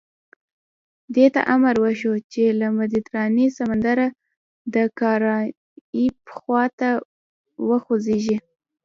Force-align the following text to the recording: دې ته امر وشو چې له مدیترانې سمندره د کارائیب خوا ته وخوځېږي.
دې 1.15 1.25
ته 1.33 1.41
امر 1.55 1.75
وشو 1.83 2.13
چې 2.31 2.43
له 2.59 2.67
مدیترانې 2.77 3.47
سمندره 3.57 4.07
د 4.73 4.75
کارائیب 4.99 6.15
خوا 6.35 6.63
ته 6.79 6.89
وخوځېږي. 7.69 8.37